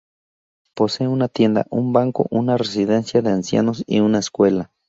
[0.73, 4.71] Posee una tienda, un banco, una residencia de ancianos y una escuela.